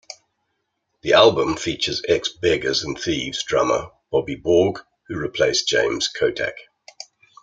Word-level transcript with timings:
The 1.03 1.13
album 1.13 1.55
features 1.57 2.01
Ex 2.07 2.29
Beggars 2.29 2.81
and 2.83 2.97
Thieves 2.99 3.43
drummer 3.43 3.91
Bobby 4.11 4.33
Borg 4.33 4.83
who 5.07 5.15
replaced 5.19 5.67
James 5.67 6.09
Kottak. 6.11 6.55